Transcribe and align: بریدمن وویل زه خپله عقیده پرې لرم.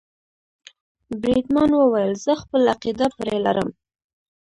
بریدمن 1.21 1.69
وویل 1.75 2.13
زه 2.25 2.33
خپله 2.41 2.67
عقیده 2.75 3.07
پرې 3.17 3.37
لرم. 3.45 3.69